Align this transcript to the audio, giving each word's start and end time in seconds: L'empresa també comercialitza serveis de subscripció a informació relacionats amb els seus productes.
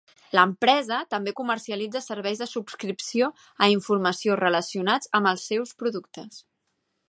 L'empresa 0.37 0.95
també 1.15 1.33
comercialitza 1.39 2.01
serveis 2.05 2.41
de 2.43 2.47
subscripció 2.53 3.29
a 3.65 3.69
informació 3.77 4.41
relacionats 4.43 5.15
amb 5.19 5.33
els 5.33 5.49
seus 5.53 5.77
productes. 5.83 6.45